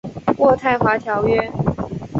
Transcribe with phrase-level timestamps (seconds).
[0.37, 1.53] 渥太华条约。